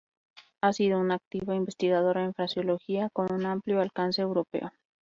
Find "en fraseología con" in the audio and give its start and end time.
2.23-3.31